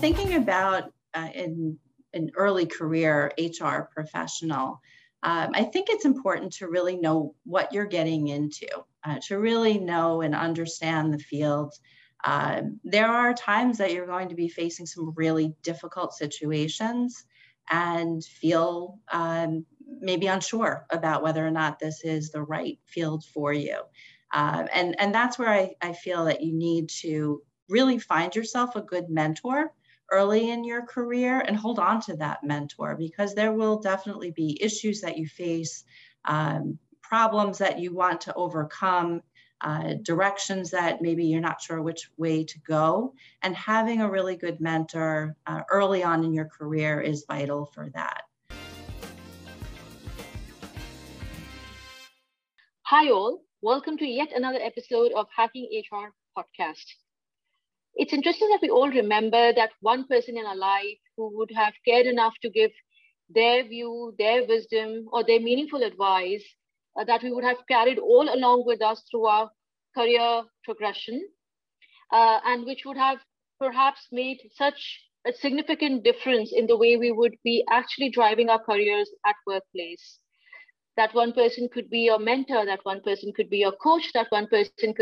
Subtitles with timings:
[0.00, 1.78] thinking about uh, in
[2.14, 4.80] an early career HR professional,
[5.22, 8.66] um, I think it's important to really know what you're getting into,
[9.04, 11.74] uh, to really know and understand the field.
[12.24, 17.22] Um, there are times that you're going to be facing some really difficult situations
[17.70, 19.66] and feel um,
[20.00, 23.76] maybe unsure about whether or not this is the right field for you.
[24.32, 28.76] Uh, and, and that's where I, I feel that you need to really find yourself
[28.76, 29.74] a good mentor
[30.10, 34.58] early in your career and hold on to that mentor because there will definitely be
[34.60, 35.84] issues that you face,
[36.24, 39.22] um, problems that you want to overcome,
[39.60, 43.14] uh, directions that maybe you're not sure which way to go.
[43.42, 47.90] And having a really good mentor uh, early on in your career is vital for
[47.94, 48.22] that.
[52.82, 53.42] Hi, all.
[53.62, 56.86] Welcome to yet another episode of Hacking HR podcast
[57.94, 61.74] it's interesting that we all remember that one person in our life who would have
[61.86, 62.70] cared enough to give
[63.28, 66.44] their view, their wisdom, or their meaningful advice
[66.98, 69.50] uh, that we would have carried all along with us through our
[69.96, 71.28] career progression,
[72.12, 73.18] uh, and which would have
[73.58, 78.62] perhaps made such a significant difference in the way we would be actually driving our
[78.62, 80.18] careers at workplace.
[80.96, 84.30] That one person could be your mentor, that one person could be your coach, that
[84.30, 84.98] one person could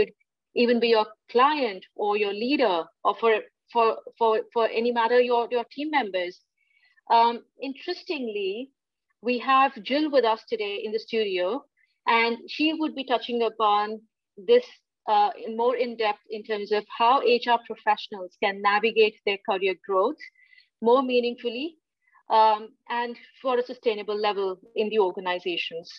[0.59, 3.41] even be your client or your leader or for
[3.73, 6.41] for for for any matter your your team members.
[7.11, 8.71] Um, interestingly
[9.23, 11.65] we have jill with us today in the studio
[12.07, 14.01] and she would be touching upon
[14.37, 14.65] this
[15.09, 20.23] uh, more in depth in terms of how hr professionals can navigate their career growth
[20.83, 21.77] more meaningfully
[22.31, 25.91] um, and for a sustainable level in the organizations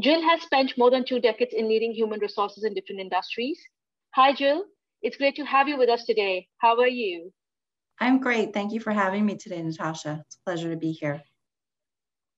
[0.00, 3.60] Jill has spent more than two decades in leading human resources in different industries.
[4.14, 4.64] Hi, Jill.
[5.02, 6.48] It's great to have you with us today.
[6.58, 7.32] How are you?
[8.00, 8.54] I'm great.
[8.54, 10.24] Thank you for having me today, Natasha.
[10.26, 11.22] It's a pleasure to be here.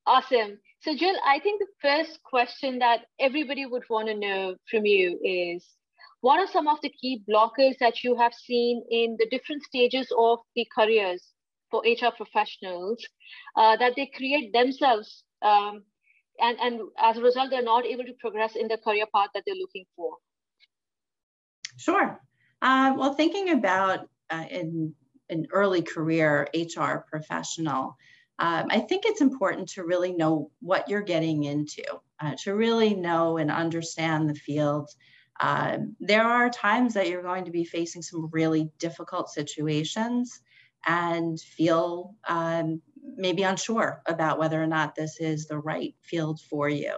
[0.06, 0.58] Awesome.
[0.80, 5.18] So, Jill, I think the first question that everybody would want to know from you
[5.22, 5.66] is
[6.20, 10.12] what are some of the key blockers that you have seen in the different stages
[10.18, 11.22] of the careers
[11.70, 13.02] for HR professionals
[13.56, 15.82] uh, that they create themselves um,
[16.40, 19.44] and, and as a result, they're not able to progress in the career path that
[19.46, 20.16] they're looking for?
[21.76, 22.20] Sure.
[22.62, 24.94] Uh, well, thinking about uh, in
[25.28, 27.96] an early career HR professional,
[28.38, 31.82] um, I think it's important to really know what you're getting into,
[32.20, 34.90] uh, to really know and understand the field.
[35.40, 40.40] Um, there are times that you're going to be facing some really difficult situations
[40.86, 42.80] and feel um,
[43.16, 46.94] maybe unsure about whether or not this is the right field for you.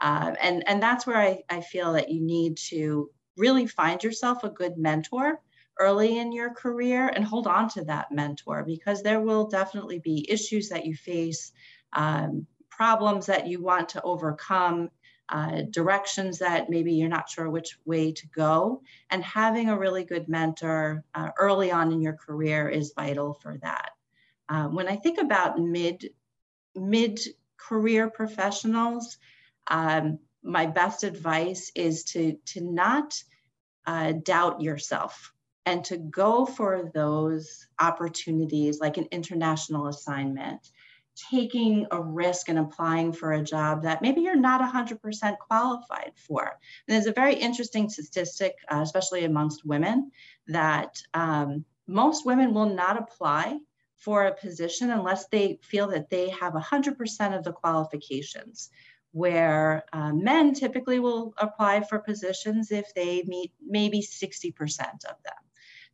[0.00, 4.44] Uh, and, and that's where I, I feel that you need to really find yourself
[4.44, 5.40] a good mentor
[5.78, 10.30] early in your career and hold on to that mentor because there will definitely be
[10.30, 11.52] issues that you face,
[11.92, 14.90] um, problems that you want to overcome,
[15.28, 18.80] uh, directions that maybe you're not sure which way to go.
[19.10, 23.58] And having a really good mentor uh, early on in your career is vital for
[23.62, 23.90] that.
[24.48, 26.10] Um, when I think about mid
[26.74, 27.20] mid
[27.56, 29.18] career professionals,
[29.66, 33.14] um, my best advice is to to not
[33.86, 35.32] uh, doubt yourself
[35.64, 40.70] and to go for those opportunities like an international assignment
[41.30, 46.42] taking a risk and applying for a job that maybe you're not 100% qualified for.
[46.42, 50.10] And there's a very interesting statistic, uh, especially amongst women,
[50.48, 53.58] that um, most women will not apply
[53.96, 58.70] for a position unless they feel that they have 100% of the qualifications
[59.12, 65.34] where uh, men typically will apply for positions if they meet maybe 60% of them.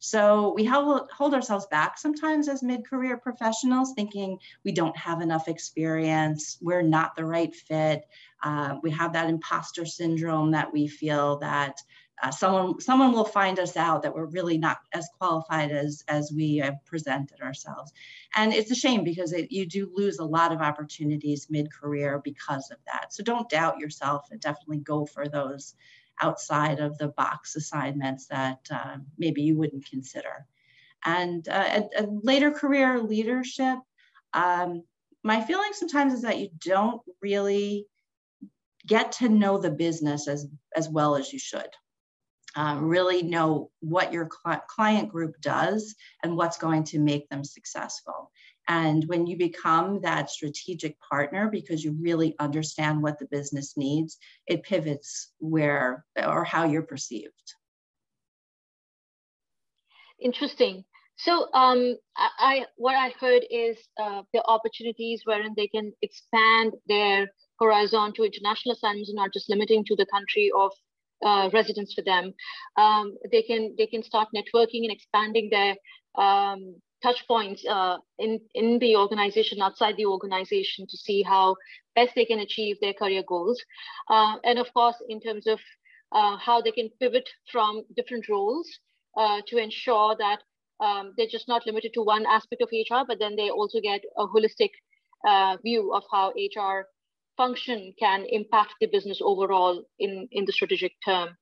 [0.01, 5.47] So we hold, hold ourselves back sometimes as mid-career professionals thinking we don't have enough
[5.47, 8.03] experience, we're not the right fit.
[8.43, 11.77] Uh, we have that imposter syndrome that we feel that
[12.23, 16.33] uh, someone someone will find us out that we're really not as qualified as as
[16.35, 17.93] we have presented ourselves.
[18.35, 22.71] And it's a shame because it, you do lose a lot of opportunities mid-career because
[22.71, 23.13] of that.
[23.13, 25.75] So don't doubt yourself and definitely go for those
[26.21, 30.47] outside of the box assignments that uh, maybe you wouldn't consider.
[31.05, 33.79] And uh, a, a later career leadership
[34.35, 34.85] um,
[35.23, 37.87] my feeling sometimes is that you don't really
[38.87, 41.69] get to know the business as as well as you should
[42.57, 47.45] um, really know what your cl- client group does and what's going to make them
[47.45, 48.31] successful.
[48.69, 54.19] And when you become that strategic partner because you really understand what the business needs,
[54.47, 57.55] it pivots where or how you're perceived.
[60.21, 60.85] Interesting.
[61.17, 67.29] So um, I, what I heard is uh, the opportunities wherein they can expand their
[67.61, 70.73] horizon to international assignments, not just limiting to the country of
[71.25, 72.35] uh, residence for them.
[72.77, 75.77] Um, they can they can start networking and expanding their
[76.17, 81.57] um, touch points uh, in in the organization, outside the organization, to see how
[81.95, 83.63] best they can achieve their career goals.
[84.09, 85.61] Uh, and of course, in terms of
[86.13, 88.69] uh, how they can pivot from different roles
[89.17, 90.41] uh, to ensure that
[90.81, 94.03] um, they're just not limited to one aspect of HR, but then they also get
[94.17, 94.71] a holistic
[95.27, 96.87] uh, view of how HR
[97.37, 101.37] function can impact the business overall in, in the strategic term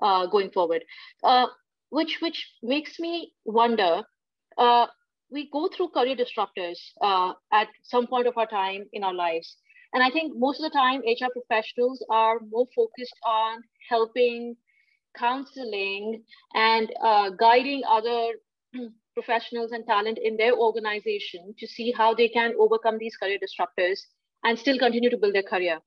[0.00, 0.84] uh, going forward.
[1.22, 1.46] Uh,
[1.90, 4.02] which, which makes me wonder,
[4.58, 4.86] uh,
[5.30, 9.56] we go through career disruptors uh, at some point of our time in our lives.
[9.94, 14.56] And I think most of the time, HR professionals are more focused on helping,
[15.16, 16.22] counseling,
[16.54, 18.32] and uh, guiding other
[19.14, 24.00] professionals and talent in their organization to see how they can overcome these career disruptors
[24.44, 25.78] and still continue to build their career.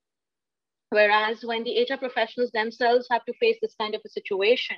[0.90, 4.76] Whereas when the HR professionals themselves have to face this kind of a situation,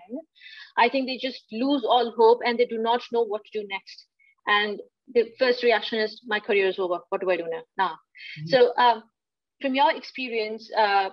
[0.76, 3.68] I think they just lose all hope and they do not know what to do
[3.68, 4.06] next.
[4.46, 4.80] And
[5.14, 7.00] the first reaction is, my career is over.
[7.10, 7.62] What do I do now?
[7.76, 7.98] now?
[8.40, 8.48] Mm-hmm.
[8.48, 9.02] So, um,
[9.60, 11.10] from your experience, uh,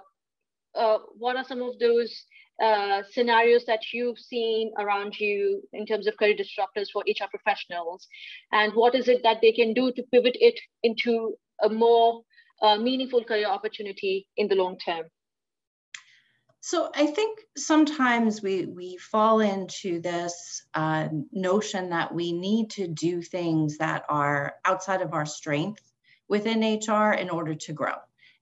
[0.76, 2.24] uh, what are some of those
[2.64, 8.08] uh, scenarios that you've seen around you in terms of career disruptors for HR professionals?
[8.52, 12.24] And what is it that they can do to pivot it into a more
[12.62, 15.06] a meaningful career opportunity in the long term?
[16.62, 22.88] So I think sometimes we we fall into this uh, notion that we need to
[22.88, 25.84] do things that are outside of our strength
[26.28, 27.94] within HR in order to grow.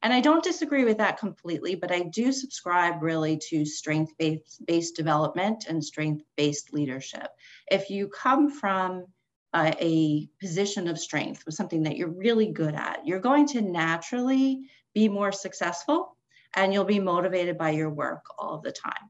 [0.04, 4.96] And I don't disagree with that completely, but I do subscribe really to strength based,
[4.96, 7.28] development and strength based leadership.
[7.72, 9.06] If you come from
[9.56, 14.62] a position of strength with something that you're really good at, you're going to naturally
[14.94, 16.16] be more successful
[16.56, 19.10] and you'll be motivated by your work all the time.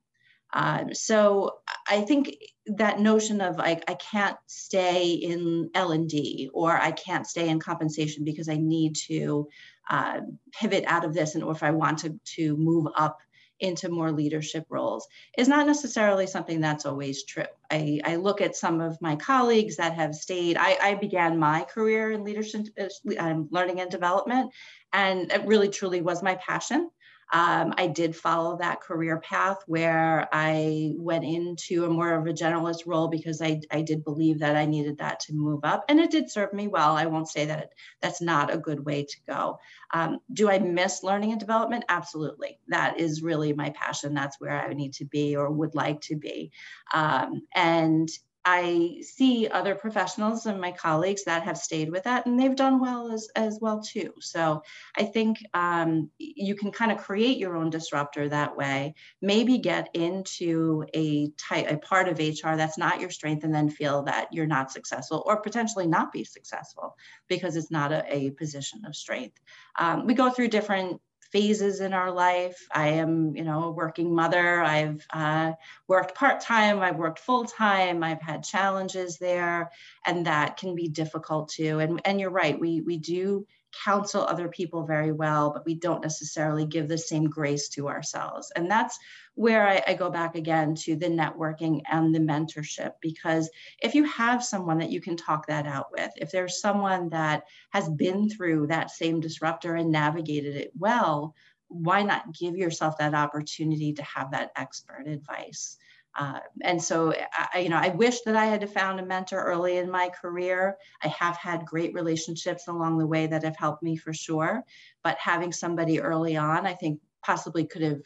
[0.54, 1.56] Um, so
[1.90, 2.36] I think
[2.68, 7.50] that notion of like I can't stay in L and D or I can't stay
[7.50, 9.48] in compensation because I need to
[9.90, 10.20] uh,
[10.54, 13.18] pivot out of this and or if I want to to move up
[13.60, 15.08] into more leadership roles
[15.38, 17.46] is not necessarily something that's always true.
[17.72, 21.64] I, I look at some of my colleagues that have stayed, I, I began my
[21.64, 24.52] career in leadership, uh, um, learning and development,
[24.92, 26.90] and it really truly was my passion.
[27.32, 32.34] Um, I did follow that career path where I went into a more of a
[32.34, 35.86] generalist role because I, I did believe that I needed that to move up.
[35.90, 36.96] And it did serve me well.
[36.96, 37.70] I won't say that
[38.02, 39.60] that's not a good way to go.
[39.94, 41.86] Um, do I miss learning and development?
[41.90, 42.60] Absolutely.
[42.68, 44.14] That is really my passion.
[44.14, 46.52] That's where I need to be or would like to be.
[46.94, 48.10] Um, and
[48.46, 52.80] I see other professionals and my colleagues that have stayed with that and they've done
[52.80, 54.14] well as, as well too.
[54.20, 54.64] So
[54.98, 59.90] I think um, you can kind of create your own disruptor that way, maybe get
[59.94, 64.28] into a type, a part of HR that's not your strength and then feel that
[64.34, 66.96] you're not successful or potentially not be successful
[67.30, 69.40] because it's not a, a position of strength.
[69.80, 71.00] Um, we go through different
[71.34, 72.66] phases in our life.
[72.72, 74.62] I am, you know, a working mother.
[74.62, 75.54] I've uh,
[75.88, 76.80] worked part time.
[76.80, 78.04] I've worked full time.
[78.04, 79.72] I've had challenges there,
[80.06, 81.80] and that can be difficult too.
[81.80, 82.58] And and you're right.
[82.58, 83.46] We we do
[83.84, 88.52] counsel other people very well, but we don't necessarily give the same grace to ourselves.
[88.56, 88.98] And that's
[89.36, 93.50] where I, I, go back again to the networking and the mentorship, because
[93.82, 97.44] if you have someone that you can talk that out with, if there's someone that
[97.72, 101.34] has been through that same disruptor and navigated it well,
[101.68, 105.78] why not give yourself that opportunity to have that expert advice?
[106.16, 107.14] Uh, and so,
[107.54, 110.78] I, you know, I wish that I had found a mentor early in my career.
[111.02, 114.64] I have had great relationships along the way that have helped me for sure.
[115.04, 118.02] But having somebody early on, I think possibly could have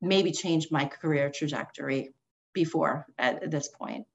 [0.00, 2.12] maybe changed my career trajectory
[2.52, 4.06] before at this point.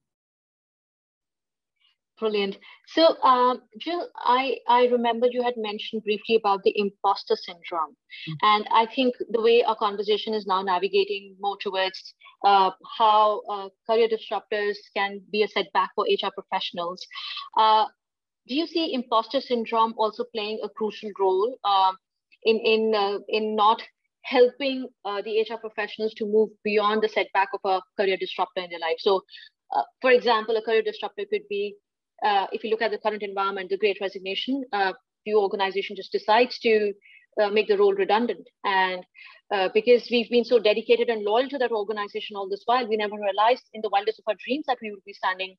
[2.19, 2.57] Brilliant.
[2.87, 7.95] So, um, Jill, I, I remember you had mentioned briefly about the imposter syndrome.
[7.95, 8.33] Mm-hmm.
[8.41, 13.69] And I think the way our conversation is now navigating more towards uh, how uh,
[13.89, 17.05] career disruptors can be a setback for HR professionals.
[17.57, 17.85] Uh,
[18.47, 21.95] do you see imposter syndrome also playing a crucial role um,
[22.43, 23.81] in, in, uh, in not
[24.23, 28.69] helping uh, the HR professionals to move beyond the setback of a career disruptor in
[28.69, 28.97] their life?
[28.99, 29.21] So,
[29.75, 31.75] uh, for example, a career disruptor could be
[32.23, 34.93] uh, if you look at the current environment, the great resignation, uh,
[35.25, 36.93] the organization just decides to
[37.41, 38.47] uh, make the role redundant.
[38.63, 39.05] And
[39.53, 42.97] uh, because we've been so dedicated and loyal to that organization all this while, we
[42.97, 45.55] never realized in the wildest of our dreams that we would be standing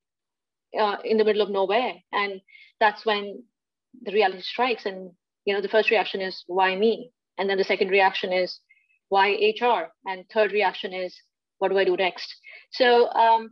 [0.79, 1.95] uh, in the middle of nowhere.
[2.13, 2.41] And
[2.79, 3.43] that's when
[4.03, 4.87] the reality strikes.
[4.87, 5.11] And,
[5.45, 7.11] you know, the first reaction is, why me?
[7.39, 8.61] And then the second reaction is,
[9.09, 9.91] why HR?
[10.07, 11.17] And third reaction is,
[11.59, 12.33] what do I do next?
[12.73, 13.51] So um,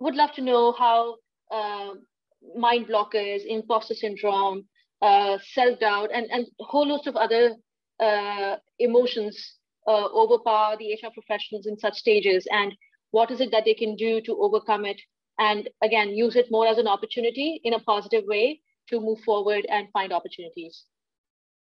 [0.00, 1.16] would love to know how
[2.56, 4.64] mind blockers, imposter syndrome,
[5.02, 7.54] uh, self-doubt, and, and a whole host of other
[8.00, 9.54] uh, emotions
[9.86, 12.74] uh, overpower the HR professionals in such stages, and
[13.10, 15.00] what is it that they can do to overcome it,
[15.38, 19.66] and again, use it more as an opportunity in a positive way to move forward
[19.70, 20.84] and find opportunities.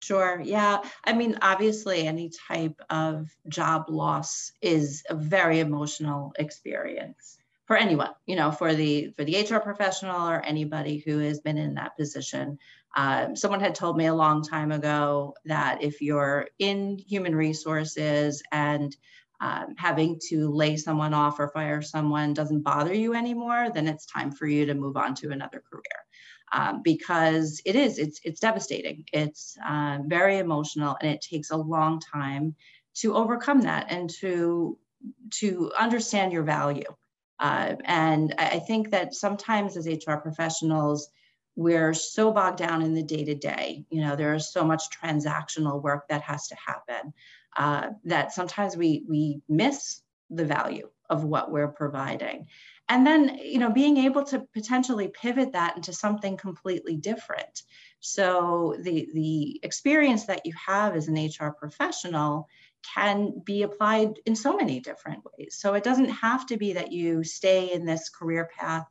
[0.03, 0.41] Sure.
[0.45, 0.83] Yeah.
[1.05, 8.11] I mean, obviously, any type of job loss is a very emotional experience for anyone.
[8.27, 11.97] You know, for the for the HR professional or anybody who has been in that
[11.97, 12.59] position.
[12.97, 18.43] Um, someone had told me a long time ago that if you're in human resources
[18.53, 18.97] and
[19.41, 24.07] um, having to lay someone off or fire someone doesn't bother you anymore, then it's
[24.07, 25.83] time for you to move on to another career.
[26.53, 29.05] Um, because it is, it's, it's devastating.
[29.13, 32.55] It's uh, very emotional and it takes a long time
[32.95, 34.79] to overcome that and to,
[35.33, 36.85] to understand your value.
[37.39, 41.11] Uh, and I think that sometimes as HR professionals,
[41.55, 43.85] we're so bogged down in the day to day.
[43.91, 47.13] You know, there is so much transactional work that has to happen
[47.57, 52.47] uh, that sometimes we we miss the value of what we're providing.
[52.89, 57.63] And then, you know, being able to potentially pivot that into something completely different.
[58.01, 62.49] So the the experience that you have as an HR professional
[62.95, 65.57] can be applied in so many different ways.
[65.59, 68.87] So it doesn't have to be that you stay in this career path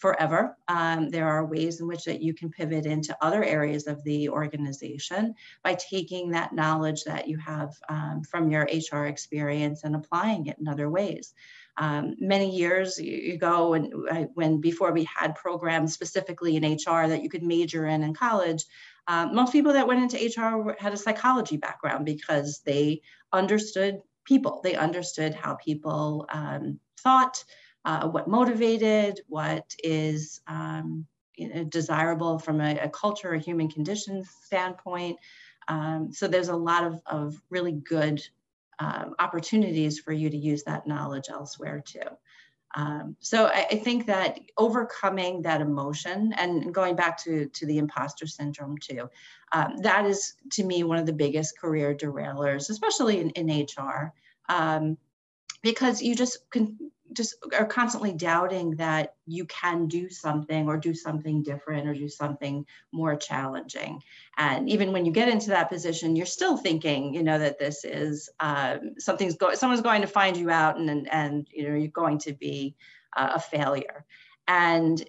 [0.00, 0.56] forever.
[0.66, 4.30] Um, there are ways in which that you can pivot into other areas of the
[4.30, 10.46] organization by taking that knowledge that you have um, from your HR experience and applying
[10.46, 11.34] it in other ways.
[11.76, 13.92] Um, many years ago, when,
[14.34, 18.64] when before we had programs specifically in HR that you could major in in college,
[19.06, 23.02] um, most people that went into HR had a psychology background because they
[23.32, 24.60] understood people.
[24.62, 27.44] They understood how people um, thought,
[27.84, 31.06] uh, what motivated, what is um,
[31.36, 35.18] you know, desirable from a, a, culture or human conditions standpoint.
[35.68, 38.22] Um, so there's a lot of, of really good
[38.78, 42.00] um, opportunities for you to use that knowledge elsewhere too.
[42.74, 47.78] Um, so I, I, think that overcoming that emotion and going back to, to the
[47.78, 49.10] imposter syndrome too,
[49.50, 54.12] um, that is to me one of the biggest career derailers, especially in, in HR,
[54.48, 54.96] um,
[55.62, 60.94] because you just can just are constantly doubting that you can do something or do
[60.94, 64.02] something different or do something more challenging.
[64.36, 67.84] And even when you get into that position you're still thinking you know that this
[67.84, 71.74] is um, something's going someone's going to find you out and and, and you know
[71.74, 72.74] you're going to be
[73.16, 74.04] uh, a failure.
[74.48, 75.02] And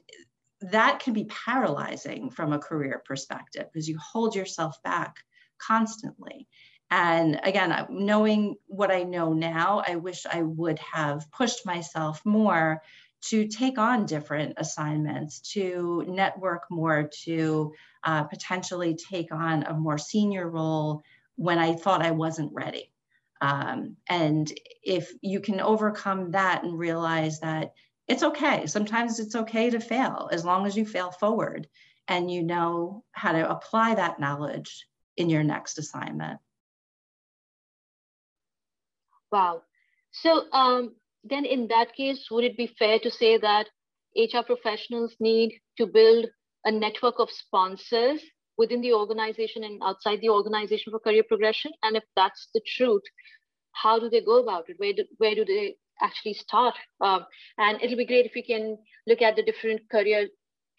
[0.61, 5.17] that can be paralyzing from a career perspective because you hold yourself back
[5.57, 6.47] constantly
[6.91, 12.81] and again, knowing what I know now, I wish I would have pushed myself more
[13.29, 19.97] to take on different assignments, to network more, to uh, potentially take on a more
[19.97, 21.01] senior role
[21.35, 22.91] when I thought I wasn't ready.
[23.39, 24.51] Um, and
[24.83, 27.73] if you can overcome that and realize that
[28.07, 31.69] it's okay, sometimes it's okay to fail as long as you fail forward
[32.09, 36.39] and you know how to apply that knowledge in your next assignment.
[39.31, 39.63] Wow.
[40.11, 43.67] So um, then in that case, would it be fair to say that
[44.15, 46.25] HR professionals need to build
[46.65, 48.21] a network of sponsors
[48.57, 51.71] within the organization and outside the organization for career progression?
[51.83, 53.03] And if that's the truth,
[53.73, 54.75] how do they go about it?
[54.77, 56.75] Where do, where do they actually start?
[56.99, 57.25] Um,
[57.57, 60.27] and it'll be great if we can look at the different career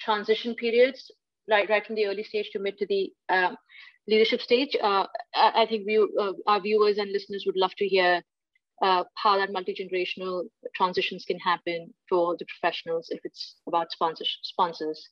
[0.00, 1.10] transition periods,
[1.48, 3.56] right, right from the early stage to mid to the um,
[4.06, 4.76] leadership stage.
[4.82, 8.22] Uh, I, I, think we, uh, our viewers and listeners would love to hear
[8.82, 14.38] uh, how that multi-generational transitions can happen for the professionals if it's about sponsors.
[14.42, 15.08] sponsors.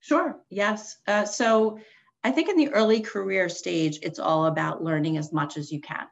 [0.00, 0.98] Sure, yes.
[1.06, 1.78] Uh, so
[2.22, 5.80] I think in the early career stage, it's all about learning as much as you
[5.80, 6.06] can.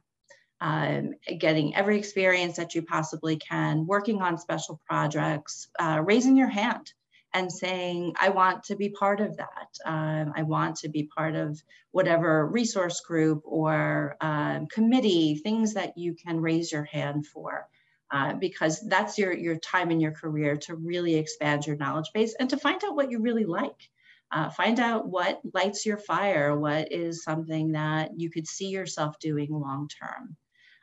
[0.58, 6.48] Um, getting every experience that you possibly can, working on special projects, uh, raising your
[6.48, 6.90] hand
[7.32, 9.68] and saying, I want to be part of that.
[9.84, 15.98] Um, I want to be part of whatever resource group or um, committee, things that
[15.98, 17.68] you can raise your hand for.
[18.12, 22.36] Uh, because that's your, your time in your career to really expand your knowledge base
[22.38, 23.90] and to find out what you really like.
[24.30, 29.18] Uh, find out what lights your fire, what is something that you could see yourself
[29.18, 30.36] doing long term.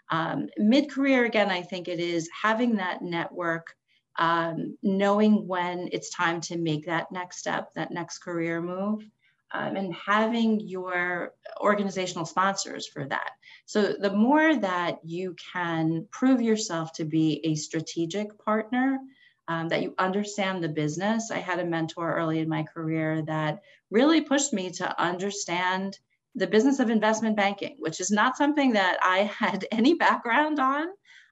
[0.10, 3.76] Um, Mid career, again, I think it is having that network
[4.18, 9.04] um, knowing when it's time to make that next step, that next career move,
[9.52, 13.32] um, and having your organizational sponsors for that.
[13.66, 19.00] So the more that you can prove yourself to be a strategic partner,
[19.48, 21.32] um, that you understand the business.
[21.32, 26.00] I had a mentor early in my career that really pushed me to understand
[26.36, 30.88] the business of investment banking, which is not something that I had any background on,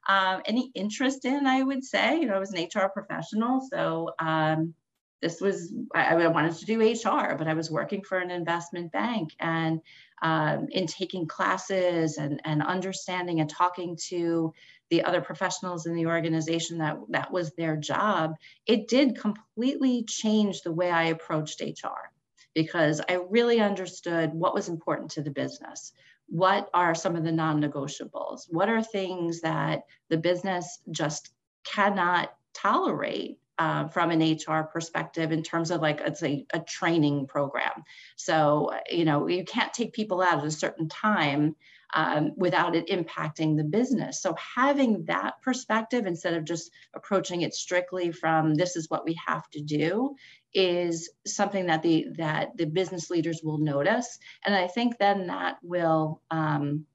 [0.08, 2.20] um, any interest in, I would say.
[2.20, 3.66] You know, I was an HR professional.
[3.70, 4.74] So um,
[5.20, 8.90] this was, I, I, wanted to do HR, but I was working for an investment
[8.90, 9.30] bank.
[9.38, 9.80] And
[10.20, 14.52] um, in taking classes and, and understanding and talking to
[14.90, 18.34] the other professionals in the organization that that was their job,
[18.66, 22.10] it did completely change the way I approached HR
[22.54, 25.92] because I really understood what was important to the business.
[26.32, 28.46] What are some of the non negotiables?
[28.48, 31.28] What are things that the business just
[31.62, 37.26] cannot tolerate uh, from an HR perspective in terms of like it's a, a training
[37.26, 37.84] program.
[38.16, 41.54] So, you know, you can't take people out at a certain time
[41.92, 44.22] um, without it impacting the business.
[44.22, 49.18] So having that perspective instead of just approaching it strictly from this is what we
[49.26, 50.16] have to do
[50.54, 55.58] is something that the that the business leaders will notice, and I think then that
[55.62, 56.86] will um,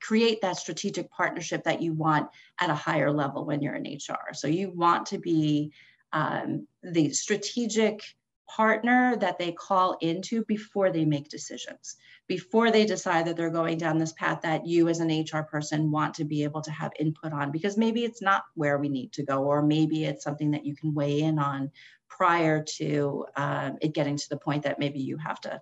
[0.00, 2.28] create that strategic partnership that you want
[2.60, 4.34] at a higher level when you're in HR.
[4.34, 5.72] So you want to be
[6.12, 8.02] um, the strategic
[8.48, 13.78] partner that they call into before they make decisions, before they decide that they're going
[13.78, 16.92] down this path that you as an HR person want to be able to have
[16.98, 20.50] input on, because maybe it's not where we need to go, or maybe it's something
[20.50, 21.70] that you can weigh in on
[22.16, 25.60] prior to um, it getting to the point that maybe you have to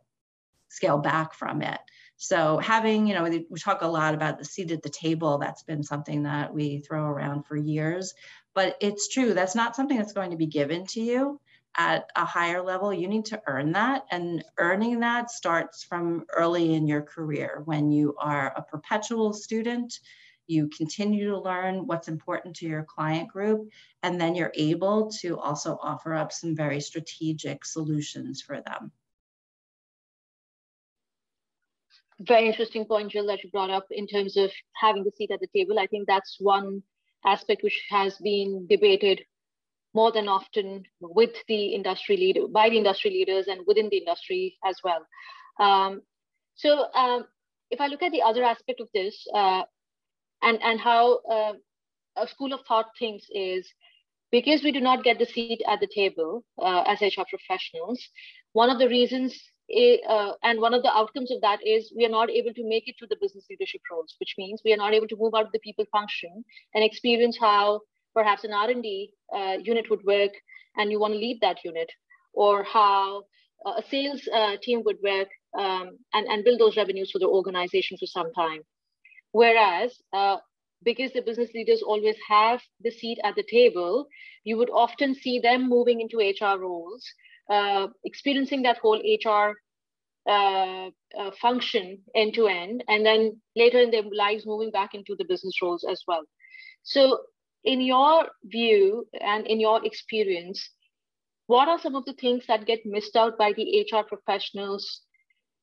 [0.69, 1.81] scale back from it.
[2.17, 5.39] So having, you know, we talk a lot about the seat at the table.
[5.39, 8.15] That's been something that we throw around for years,
[8.55, 9.33] but it's true.
[9.33, 11.41] That's not something that's going to be given to you
[11.77, 14.05] at a higher level, you need to earn that.
[14.11, 20.01] And earning that starts from early in your career when you are a perpetual student.
[20.47, 23.69] You continue to learn what's important to your client group,
[24.03, 28.93] and then you're able to also offer up some very strategic solutions for them.
[32.21, 35.41] Very interesting point, Jill, that you brought up in terms of having the seat at
[35.41, 35.79] the table.
[35.79, 36.83] I think that's one
[37.25, 39.23] aspect which has been debated
[39.95, 44.59] more than often with the industry leader, by the industry leaders and within the industry
[44.65, 45.07] as well.
[45.59, 46.03] Um,
[46.55, 47.25] so um,
[47.71, 49.63] if I look at the other aspect of this uh,
[50.43, 51.53] and, and how uh,
[52.17, 53.69] a school of thought thinks is
[54.31, 58.01] because we do not get the seat at the table uh, as HR professionals,
[58.53, 59.39] one of the reasons
[60.09, 62.89] uh, and one of the outcomes of that is we are not able to make
[62.89, 65.47] it to the business leadership roles, which means we are not able to move out
[65.47, 67.81] of the people function and experience how
[68.15, 70.33] perhaps an R&D uh, unit would work
[70.77, 71.91] and you want to lead that unit,
[72.33, 73.23] or how
[73.67, 77.27] uh, a sales uh, team would work um, and, and build those revenues for the
[77.27, 78.61] organization for some time.
[79.33, 80.39] Whereas, uh,
[80.83, 84.07] because the business leaders always have the seat at the table,
[84.45, 87.05] you would often see them moving into HR roles,
[87.51, 89.55] uh, experiencing that whole HR
[90.29, 95.15] uh, uh, function end to end, and then later in their lives moving back into
[95.17, 96.23] the business roles as well.
[96.83, 97.21] So
[97.65, 100.71] in your view and in your experience,
[101.47, 105.03] what are some of the things that get missed out by the HR professionals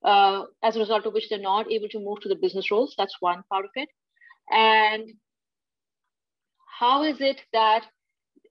[0.04, 2.96] uh, as a result of which they're not able to move to the business roles?
[2.98, 3.90] That's one part of it.
[4.50, 5.10] And
[6.80, 7.86] how is it that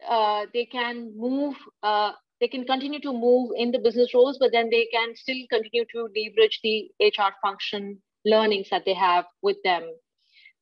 [0.06, 4.52] uh, they can move, uh, they can continue to move in the business roles, but
[4.52, 9.56] then they can still continue to leverage the HR function learnings that they have with
[9.64, 9.88] them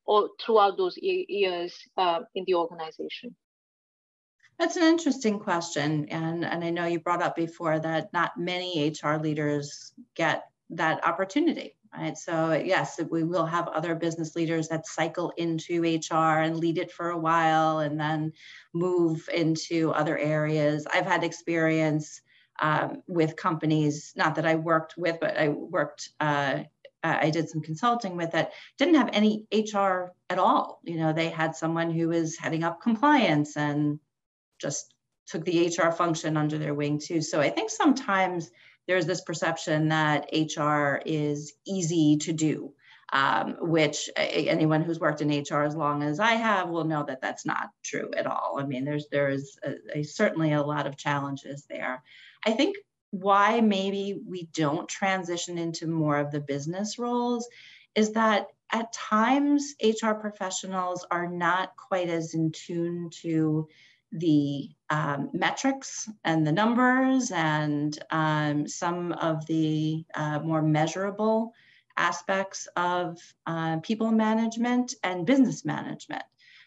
[0.05, 3.35] or throughout those years uh, in the organization?
[4.59, 6.07] That's an interesting question.
[6.09, 11.05] And, and I know you brought up before that not many HR leaders get that
[11.05, 12.17] opportunity, right?
[12.17, 16.91] So, yes, we will have other business leaders that cycle into HR and lead it
[16.91, 18.33] for a while and then
[18.73, 20.87] move into other areas.
[20.91, 22.21] I've had experience
[22.59, 26.63] um, with companies, not that I worked with, but I worked uh,
[27.05, 30.81] I did some consulting with that didn't have any HR at all.
[30.83, 33.99] You know, they had someone who was heading up compliance and
[34.59, 34.93] just
[35.27, 37.21] took the HR function under their wing too.
[37.21, 38.49] So I think sometimes
[38.87, 42.73] there's this perception that HR is easy to do,
[43.11, 47.21] um, which anyone who's worked in HR as long as I have will know that
[47.21, 48.57] that's not true at all.
[48.59, 49.57] I mean, there's there is
[50.03, 52.03] certainly a lot of challenges there.
[52.45, 52.77] I think
[53.11, 57.47] why maybe we don't transition into more of the business roles
[57.95, 63.69] is that at times HR professionals are not quite as in tune to
[64.19, 71.53] the um, metrics and the numbers and um, some of the uh, more measurable
[71.97, 76.23] aspects of uh, people management and business management.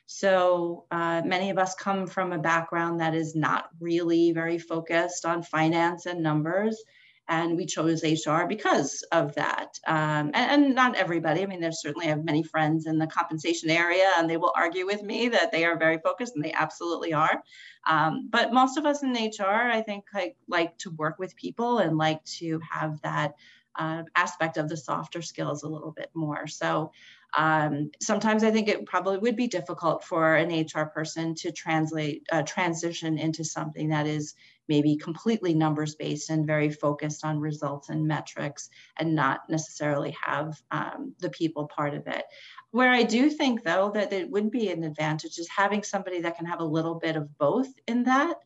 [0.06, 5.26] So uh, many of us come from a background that is not really very focused
[5.26, 6.82] on finance and numbers
[7.28, 9.78] and we chose HR because of that.
[9.86, 11.42] Um, and, and, not everybody.
[11.42, 14.52] I mean, there's certainly I have many friends in the compensation area, and they will
[14.56, 17.42] argue with me that they are very focused, and they absolutely are.
[17.86, 21.78] Um, but most of us in HR, I think, like, like to work with people
[21.78, 23.34] and like to have that
[23.78, 26.46] uh, aspect of the softer skills a little bit more.
[26.46, 26.92] So.
[27.36, 32.26] Um, sometimes I think it probably would be difficult for an HR person to translate,
[32.32, 34.34] uh, transition into something that is
[34.68, 40.61] maybe completely numbers based and very focused on results and metrics and not necessarily have
[40.70, 42.24] um, the people part of it.
[42.70, 46.37] Where I do think though that it would be an advantage is having somebody that
[46.37, 48.37] can have a little bit of both in that.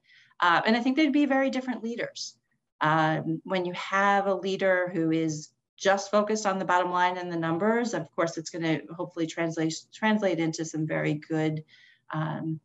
[0.41, 2.37] Uh, and I think they'd be very different leaders.
[2.81, 7.31] Um, when you have a leader who is just focused on the bottom line and
[7.31, 11.65] the numbers, of course, it's going to hopefully translate translate into some very good
[12.13, 12.61] um,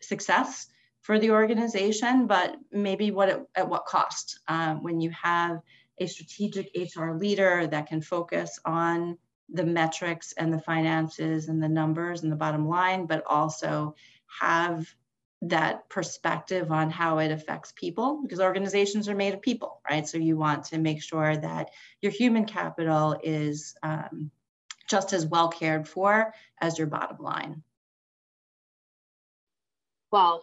[0.00, 0.66] success
[1.00, 4.38] for the organization, but maybe what it, at what cost?
[4.48, 5.60] Um, when you have
[5.98, 9.18] a strategic HR leader that can focus on
[9.52, 13.94] the metrics and the finances and the numbers and the bottom line, but also
[14.40, 14.86] have
[15.42, 20.06] that perspective on how it affects people because organizations are made of people, right?
[20.06, 21.70] So you want to make sure that
[22.02, 24.30] your human capital is um,
[24.88, 27.62] just as well cared for as your bottom line.
[30.12, 30.42] Wow,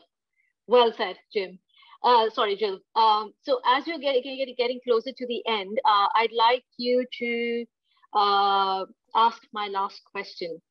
[0.67, 1.60] well said, Jim.
[2.03, 2.80] Uh, sorry, Jill.
[2.95, 7.65] Um, so as you're getting, getting, closer to the end, uh, I'd like you to
[8.13, 10.62] uh, ask my last question.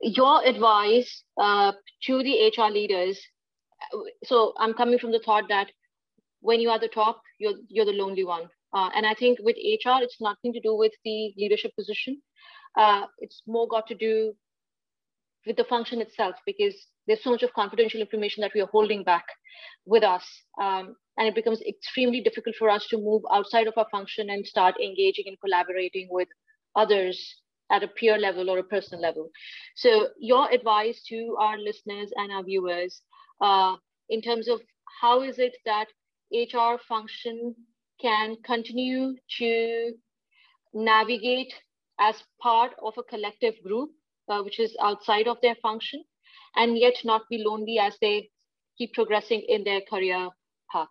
[0.00, 1.72] Your advice uh,
[2.04, 3.20] to the HR leaders.
[4.24, 5.68] So I'm coming from the thought that
[6.40, 8.48] when you are the top, you're, you're the lonely one.
[8.72, 12.20] Uh, and I think with HR, it's nothing to do with the leadership position.
[12.76, 14.34] Uh, it's more got to do
[15.46, 16.74] with the function itself because
[17.08, 19.24] there's so much of confidential information that we are holding back
[19.86, 20.24] with us.
[20.62, 24.46] Um, and it becomes extremely difficult for us to move outside of our function and
[24.46, 26.28] start engaging and collaborating with
[26.76, 27.42] others
[27.72, 29.30] at a peer level or a personal level.
[29.74, 33.02] So your advice to our listeners and our viewers
[33.40, 33.76] uh,
[34.08, 34.60] in terms of
[35.00, 35.86] how is it that
[36.32, 37.54] HR function
[38.00, 39.92] can continue to
[40.74, 41.52] navigate
[41.98, 43.90] as part of a collective group,
[44.28, 46.04] uh, which is outside of their function,
[46.56, 48.30] and yet not be lonely as they
[48.76, 50.28] keep progressing in their career
[50.70, 50.88] path.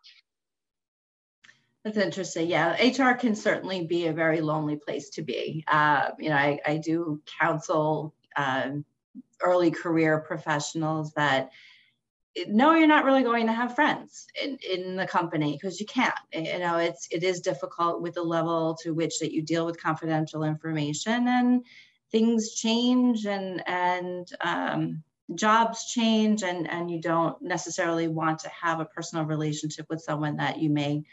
[1.83, 2.49] That's interesting.
[2.49, 5.63] Yeah, HR can certainly be a very lonely place to be.
[5.67, 8.83] Uh, you know, I, I do counsel um,
[9.41, 11.51] early career professionals that
[12.47, 16.13] no, you're not really going to have friends in, in the company because you can't.
[16.33, 19.81] You know, it's it is difficult with the level to which that you deal with
[19.81, 21.65] confidential information and
[22.11, 25.03] things change and and um,
[25.35, 30.37] jobs change and, and you don't necessarily want to have a personal relationship with someone
[30.37, 31.03] that you may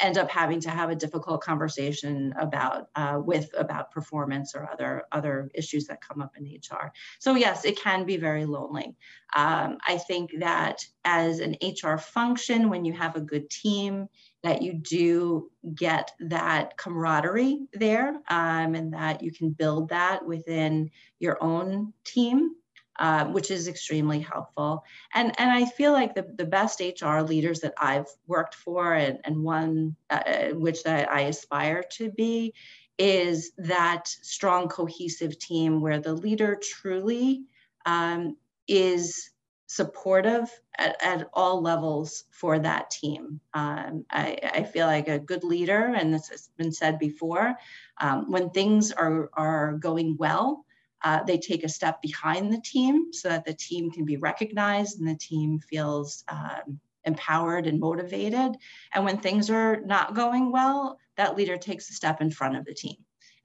[0.00, 5.04] end up having to have a difficult conversation about uh, with about performance or other
[5.12, 6.92] other issues that come up in HR.
[7.18, 8.96] So yes, it can be very lonely.
[9.34, 14.08] Um, I think that as an HR function, when you have a good team,
[14.42, 20.90] that you do get that camaraderie there, um, and that you can build that within
[21.18, 22.54] your own team
[22.98, 24.84] uh, which is extremely helpful.
[25.14, 29.18] And, and I feel like the, the best HR leaders that I've worked for and,
[29.24, 32.54] and one uh, which that I aspire to be
[32.98, 37.44] is that strong cohesive team where the leader truly
[37.86, 38.36] um,
[38.68, 39.30] is
[39.66, 43.40] supportive at, at, all levels for that team.
[43.54, 47.54] Um, I, I, feel like a good leader, and this has been said before,
[47.98, 50.66] um, when things are, are going well,
[51.04, 54.98] uh, they take a step behind the team so that the team can be recognized
[54.98, 58.56] and the team feels um, empowered and motivated.
[58.94, 62.64] And when things are not going well, that leader takes a step in front of
[62.64, 62.96] the team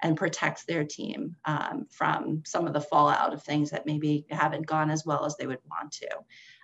[0.03, 4.67] and protects their team um, from some of the fallout of things that maybe haven't
[4.67, 6.07] gone as well as they would want to.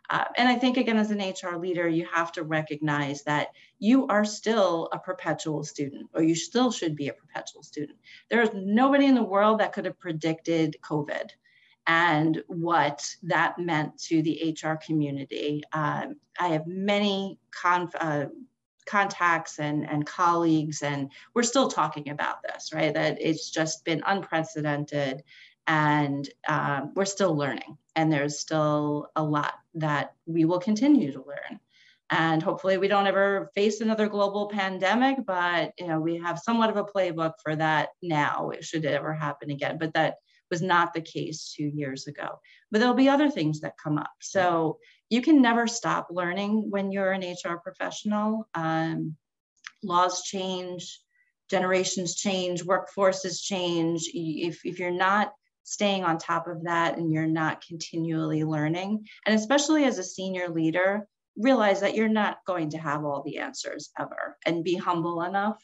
[0.09, 4.05] Uh, and I think, again, as an HR leader, you have to recognize that you
[4.07, 7.97] are still a perpetual student, or you still should be a perpetual student.
[8.29, 11.29] There's nobody in the world that could have predicted COVID
[11.87, 15.63] and what that meant to the HR community.
[15.73, 18.25] Um, I have many uh,
[18.85, 22.93] contacts and, and colleagues, and we're still talking about this, right?
[22.93, 25.23] That it's just been unprecedented
[25.67, 31.23] and uh, we're still learning and there's still a lot that we will continue to
[31.23, 31.59] learn.
[32.09, 36.69] And hopefully we don't ever face another global pandemic but you know we have somewhat
[36.69, 40.17] of a playbook for that now should it ever happen again but that
[40.53, 42.39] was not the case two years ago.
[42.69, 44.11] But there'll be other things that come up.
[44.21, 44.77] So
[45.09, 48.47] you can never stop learning when you're an hr professional.
[48.53, 49.15] Um,
[49.81, 50.99] laws change
[51.49, 54.09] generations change workforces change.
[54.13, 59.35] If, if you're not staying on top of that and you're not continually learning and
[59.35, 63.89] especially as a senior leader realize that you're not going to have all the answers
[63.99, 65.63] ever and be humble enough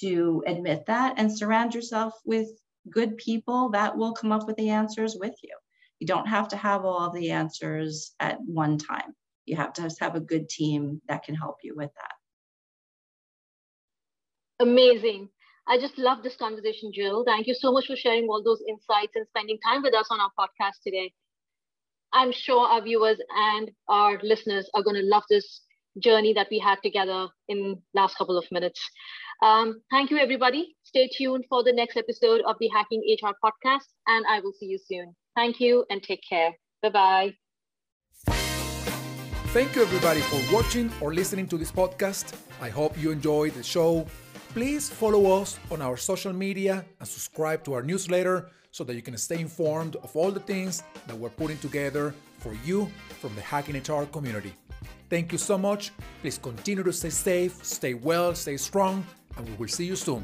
[0.00, 2.48] to admit that and surround yourself with
[2.90, 5.56] good people that will come up with the answers with you.
[5.98, 9.14] You don't have to have all the answers at one time.
[9.44, 12.12] You have to have a good team that can help you with that.
[14.64, 15.28] Amazing.
[15.66, 17.24] I just love this conversation, Jill.
[17.24, 20.20] Thank you so much for sharing all those insights and spending time with us on
[20.20, 21.12] our podcast today.
[22.12, 25.62] I'm sure our viewers and our listeners are going to love this
[25.98, 28.80] journey that we had together in last couple of minutes.
[29.42, 30.74] Um, thank you, everybody.
[30.82, 34.66] Stay tuned for the next episode of the Hacking HR podcast, and I will see
[34.66, 35.14] you soon.
[35.34, 36.52] Thank you and take care.
[36.82, 37.34] Bye bye.
[39.52, 42.34] Thank you, everybody, for watching or listening to this podcast.
[42.60, 44.06] I hope you enjoyed the show.
[44.54, 49.00] Please follow us on our social media and subscribe to our newsletter so that you
[49.00, 52.86] can stay informed of all the things that we're putting together for you
[53.18, 54.52] from the Hacking HR community.
[55.08, 55.90] Thank you so much.
[56.20, 59.06] Please continue to stay safe, stay well, stay strong,
[59.38, 60.22] and we will see you soon.